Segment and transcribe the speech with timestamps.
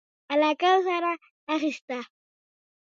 [0.33, 1.13] علاقه ورسره
[1.55, 1.99] اخیسته.